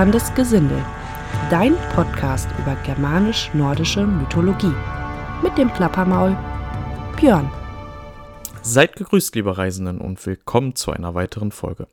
[0.00, 0.82] Plapperndes Gesindel,
[1.50, 4.72] dein Podcast über germanisch-nordische Mythologie.
[5.42, 6.34] Mit dem Plappermaul
[7.18, 7.50] Björn.
[8.62, 11.86] Seid gegrüßt, liebe Reisenden, und willkommen zu einer weiteren Folge.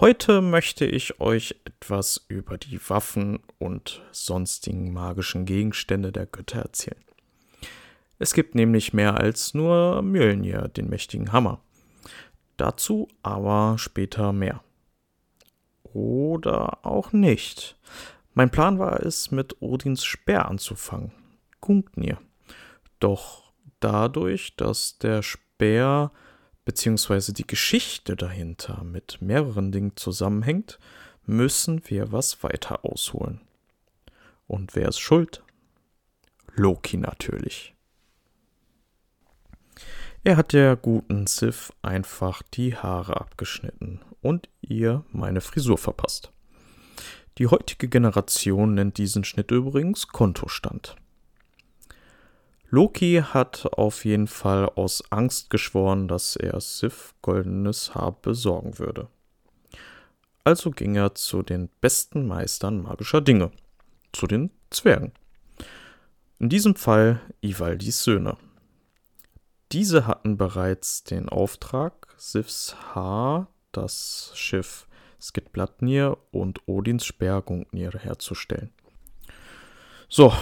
[0.00, 7.04] Heute möchte ich euch etwas über die Waffen und sonstigen magischen Gegenstände der Götter erzählen.
[8.18, 11.60] Es gibt nämlich mehr als nur Mjölnir, den mächtigen Hammer.
[12.56, 14.64] Dazu aber später mehr.
[15.94, 17.78] Oder auch nicht.
[18.34, 21.12] Mein Plan war es, mit Odins Speer anzufangen,
[21.60, 22.18] Gungnir.
[22.98, 26.10] Doch dadurch, dass der Speer
[26.64, 27.32] bzw.
[27.32, 30.80] die Geschichte dahinter mit mehreren Dingen zusammenhängt,
[31.26, 33.40] müssen wir was weiter ausholen.
[34.48, 35.44] Und wer ist schuld?
[36.56, 37.74] Loki natürlich.
[40.24, 46.32] Er hat der guten Sif einfach die Haare abgeschnitten und ihr meine Frisur verpasst.
[47.38, 50.96] Die heutige Generation nennt diesen Schnitt übrigens Kontostand.
[52.70, 59.08] Loki hat auf jeden Fall aus Angst geschworen, dass er Sif goldenes Haar besorgen würde.
[60.42, 63.50] Also ging er zu den besten Meistern magischer Dinge,
[64.12, 65.12] zu den Zwergen.
[66.38, 68.36] In diesem Fall Ivaldis Söhne.
[69.72, 74.86] Diese hatten bereits den Auftrag, Sifs Haar, das Schiff
[75.20, 78.70] Skidbladnir und Odins Speer Gungnir herzustellen.
[80.08, 80.32] So,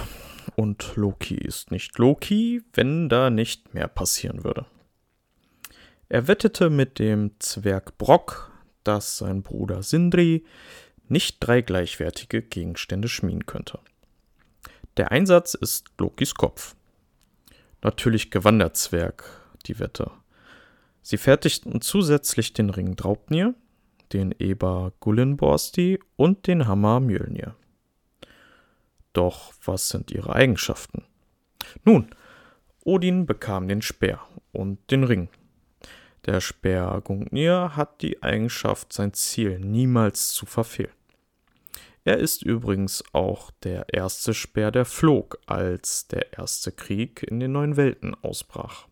[0.56, 4.66] und Loki ist nicht Loki, wenn da nicht mehr passieren würde.
[6.08, 8.50] Er wettete mit dem Zwerg Brock,
[8.84, 10.44] dass sein Bruder Sindri
[11.08, 13.78] nicht drei gleichwertige Gegenstände schmieden könnte.
[14.97, 16.75] Der Einsatz ist Lokis Kopf.
[17.83, 19.25] Natürlich gewann der Zwerg
[19.66, 20.10] die Wette.
[21.03, 23.55] Sie fertigten zusätzlich den Ring Draupnir,
[24.12, 27.56] den Eber Gullinborsti und den Hammer Mjölnir.
[29.12, 31.04] Doch was sind ihre Eigenschaften?
[31.84, 32.15] Nun,
[32.84, 34.21] Odin bekam den Speer
[34.53, 35.28] und den Ring.
[36.25, 40.93] Der Speer Gungnir hat die Eigenschaft, sein Ziel niemals zu verfehlen.
[42.05, 47.53] Er ist übrigens auch der erste Speer, der flog, als der erste Krieg in den
[47.53, 48.87] neuen Welten ausbrach.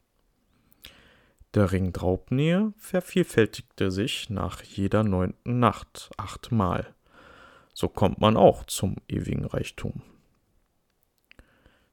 [1.55, 6.95] Der Ring Draupnir vervielfältigte sich nach jeder neunten Nacht achtmal.
[7.75, 10.03] So kommt man auch zum ewigen Reichtum.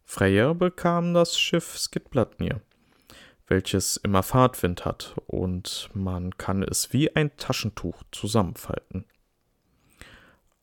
[0.03, 2.62] Freyr bekam das Schiff Skidbladnir,
[3.47, 9.06] welches immer Fahrtwind hat und man kann es wie ein Taschentuch zusammenfalten.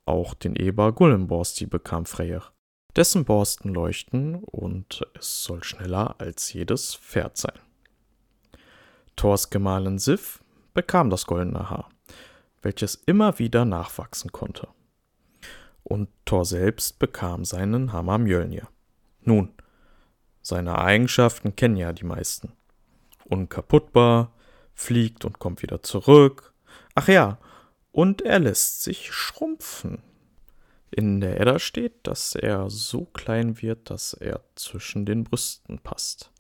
[0.06, 2.42] Auch den Eber Gullenborsti bekam Freyr.
[2.94, 7.58] Dessen Borsten leuchten und es soll schneller als jedes Pferd sein.
[9.16, 10.42] Thors Gemahlin Sif
[10.74, 11.88] bekam das goldene Haar,
[12.62, 14.68] welches immer wieder nachwachsen konnte.
[15.82, 18.68] Und Thor selbst bekam seinen Hammer Mjölnir.
[19.20, 19.52] Nun,
[20.42, 22.52] seine Eigenschaften kennen ja die meisten.
[23.24, 24.32] Unkaputtbar,
[24.74, 26.52] fliegt und kommt wieder zurück.
[26.94, 27.38] Ach ja,
[27.92, 30.02] und er lässt sich schrumpfen.
[30.90, 36.30] In der Edda steht, dass er so klein wird, dass er zwischen den Brüsten passt.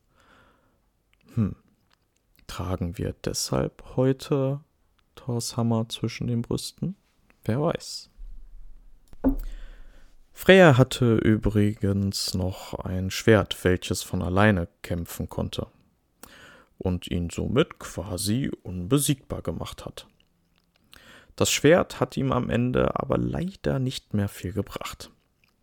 [1.34, 1.56] Hm.
[2.54, 4.60] Tragen wir deshalb heute
[5.16, 6.94] Thors Hammer zwischen den Brüsten?
[7.44, 8.10] Wer weiß.
[10.32, 15.66] Freya hatte übrigens noch ein Schwert, welches von alleine kämpfen konnte
[16.78, 20.06] und ihn somit quasi unbesiegbar gemacht hat.
[21.34, 25.10] Das Schwert hat ihm am Ende aber leider nicht mehr viel gebracht.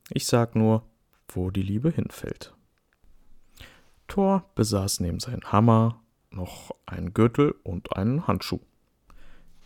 [0.10, 0.84] Ich sag nur,
[1.30, 2.54] wo die Liebe hinfällt.
[4.10, 6.02] Thor besaß neben seinem Hammer
[6.32, 8.60] noch einen Gürtel und einen Handschuh.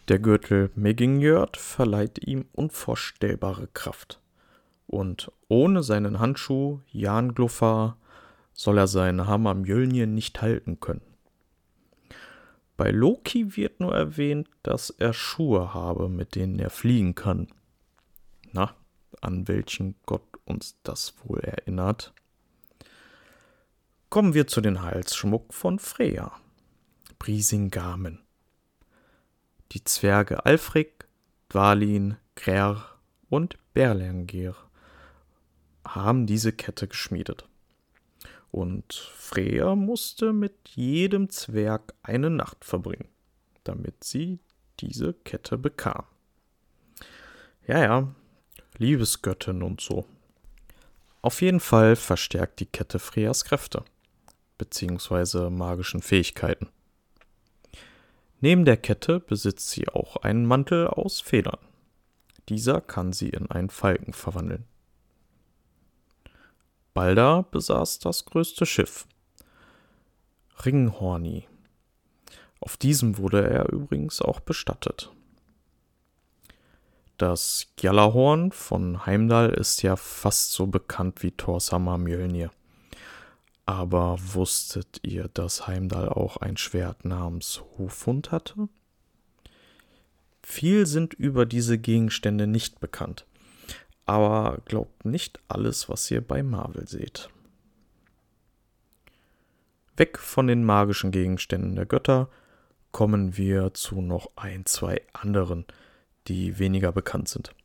[0.08, 4.22] Der Gürtel Megingjörd verleiht ihm unvorstellbare Kraft.
[4.88, 7.98] Und ohne seinen Handschuh Janglofar
[8.54, 11.02] soll er seinen Hammer Mjölnir nicht halten können.
[12.78, 17.48] Bei Loki wird nur erwähnt, dass er Schuhe habe, mit denen er fliegen kann.
[18.52, 18.76] Na,
[19.22, 22.14] an welchen Gott uns das wohl erinnert?
[24.10, 26.32] Kommen wir zu den Halsschmuck von Freya.
[27.20, 28.20] Brisingamen.
[29.72, 31.08] Die Zwerge Alfrik,
[31.50, 32.86] Dvalin, Krer
[33.30, 34.56] und Berlengir
[35.86, 37.48] haben diese Kette geschmiedet
[38.56, 43.10] und Freya musste mit jedem Zwerg eine Nacht verbringen,
[43.66, 44.40] damit sie
[44.80, 46.06] diese Kette bekam.
[47.68, 48.16] Ja, ja,
[48.78, 50.06] Liebesgöttin und so.
[51.22, 53.84] Auf jeden Fall verstärkt die Kette Freyas Kräfte,
[54.58, 56.70] beziehungsweise magischen Fähigkeiten.
[58.42, 61.60] Neben der Kette besitzt sie auch einen Mantel aus Federn.
[62.50, 64.66] Dieser kann sie in einen Falken verwandeln.
[66.94, 69.08] Balder besaß das größte Schiff.
[70.64, 71.48] Ringhorni.
[72.60, 75.12] Auf diesem wurde er übrigens auch bestattet.
[77.18, 82.52] Das Gjallarhorn von Heimdall ist ja fast so bekannt wie Thorsamar Mjölnir.
[83.66, 88.70] Aber wusstet ihr, dass Heimdall auch ein Schwert namens Hofhund hatte?
[90.44, 93.26] Viel sind über diese Gegenstände nicht bekannt.
[94.06, 97.30] Aber glaubt nicht alles, was ihr bei Marvel seht.
[99.98, 102.30] Weg von den magischen Gegenständen der Götter
[102.92, 105.66] kommen wir zu noch ein, zwei anderen,
[106.28, 107.56] die weniger bekannt sind.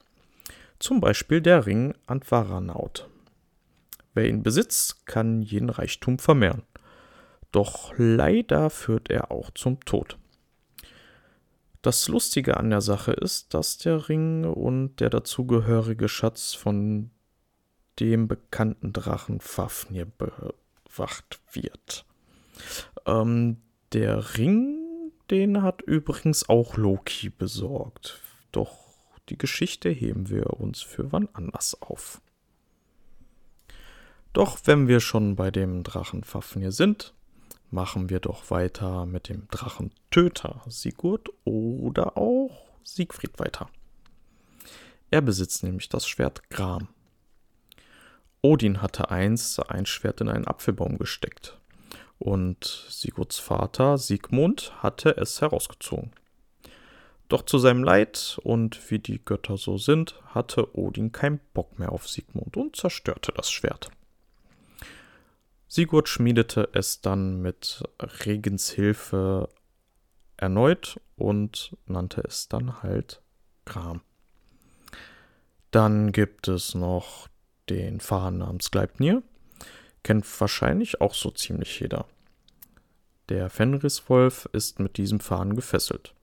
[0.79, 3.10] Zum Beispiel der Ring Antvaranaut.
[4.15, 6.62] Wer ihn besitzt, kann jeden Reichtum vermehren.
[7.53, 10.19] Doch leider führt er auch zum Tod.
[11.83, 17.11] Das Lustige an der Sache ist, dass der Ring und der dazugehörige Schatz von
[17.99, 22.05] dem bekannten Drachen Fafnir bewacht wird.
[23.07, 23.59] Ähm,
[23.93, 28.21] der Ring, den hat übrigens auch Loki besorgt.
[28.53, 28.91] Doch
[29.29, 32.21] die Geschichte heben wir uns für wann anders auf.
[34.32, 37.15] Doch wenn wir schon bei dem Drachen Fafnir sind,
[37.71, 42.50] machen wir doch weiter mit dem Drachentöter Sigurd oder auch
[42.85, 43.69] Siegfried weiter.
[45.11, 46.88] Er besitzt nämlich das Schwert Gram.
[48.43, 51.59] Odin hatte einst ein Schwert in einen Apfelbaum gesteckt
[52.19, 56.12] und Sigurds Vater Sigmund hatte es herausgezogen.
[57.29, 61.93] Doch zu seinem Leid und wie die Götter so sind, hatte Odin keinen Bock mehr
[61.93, 63.91] auf Sigmund und zerstörte das Schwert.
[65.72, 67.84] Sigurd schmiedete es dann mit
[68.26, 69.49] Regens Hilfe
[70.37, 73.22] erneut und nannte es dann halt
[73.67, 74.00] Gram.
[75.70, 77.28] Dann gibt es noch
[77.69, 79.22] den Fahrer namens Gleipnir.
[80.02, 82.06] Kennt wahrscheinlich auch so ziemlich jeder.
[83.28, 86.14] Der Fenriswolf ist mit diesem Faden gefesselt.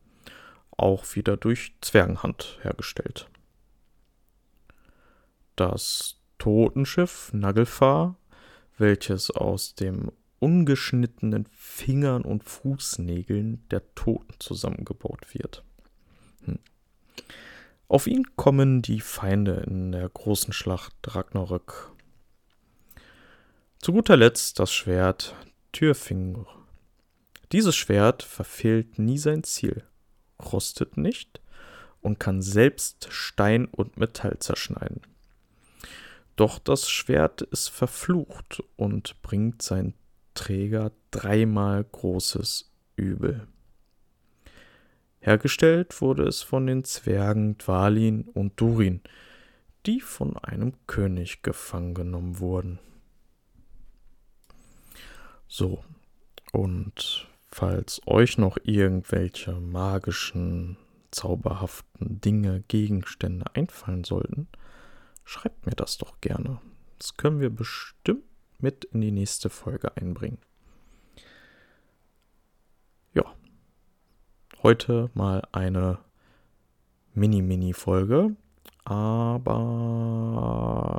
[0.72, 3.30] Auch wieder durch Zwergenhand hergestellt.
[5.56, 8.18] Das Totenschiff Nagelfahr
[8.78, 15.64] welches aus dem ungeschnittenen Fingern und Fußnägeln der Toten zusammengebaut wird.
[16.46, 16.60] Hm.
[17.88, 21.92] Auf ihn kommen die Feinde in der großen Schlacht Ragnarök.
[23.80, 25.36] Zu guter Letzt das Schwert
[25.72, 26.46] Türfingr.
[27.52, 29.84] Dieses Schwert verfehlt nie sein Ziel,
[30.52, 31.40] rostet nicht
[32.02, 35.02] und kann selbst Stein und Metall zerschneiden.
[36.38, 39.96] Doch das Schwert ist verflucht und bringt sein
[40.36, 43.48] Träger dreimal großes Übel.
[45.20, 49.02] Hergestellt wurde es von den Zwergen Dwalin und Durin,
[49.88, 52.78] die von einem König gefangen genommen wurden.
[55.48, 55.84] So,
[56.52, 60.78] und falls euch noch irgendwelche magischen,
[61.10, 64.48] zauberhaften Dinge, Gegenstände einfallen sollten,
[65.28, 66.62] schreibt mir das doch gerne.
[66.98, 68.24] Das können wir bestimmt
[68.60, 70.40] mit in die nächste Folge einbringen.
[73.14, 73.26] Ja,
[74.64, 76.00] heute mal eine
[77.14, 78.38] Mini-Mini-Folge,
[78.86, 79.32] aber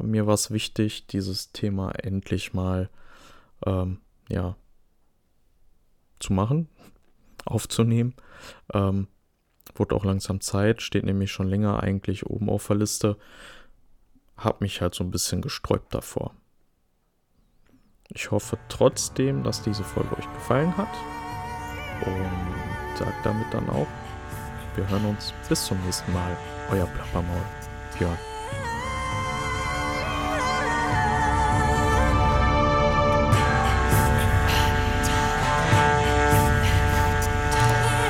[0.04, 2.90] mir war es wichtig, dieses Thema endlich mal
[3.64, 4.56] ähm, ja,
[6.20, 6.68] zu machen,
[7.46, 8.14] aufzunehmen.
[8.74, 9.08] Ähm,
[9.74, 13.16] wurde auch langsam Zeit, steht nämlich schon länger eigentlich oben auf der Liste
[14.38, 16.34] habe mich halt so ein bisschen gesträubt davor.
[18.08, 20.88] Ich hoffe trotzdem, dass diese Folge euch gefallen hat.
[22.06, 23.86] Und sagt damit dann auch,
[24.76, 26.36] wir hören uns bis zum nächsten Mal.
[26.70, 27.42] Euer Plappermaul,
[27.98, 28.16] Björn.